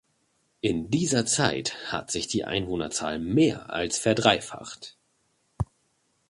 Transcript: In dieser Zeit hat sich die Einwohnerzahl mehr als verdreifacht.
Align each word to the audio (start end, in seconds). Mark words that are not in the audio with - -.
In 0.61 0.89
dieser 0.89 1.27
Zeit 1.27 1.75
hat 1.91 2.09
sich 2.09 2.25
die 2.27 2.43
Einwohnerzahl 2.43 3.19
mehr 3.19 3.71
als 3.71 3.99
verdreifacht. 3.99 4.97